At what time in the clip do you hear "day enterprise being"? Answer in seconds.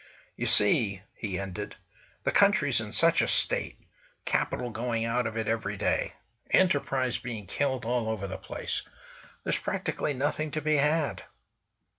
5.77-7.45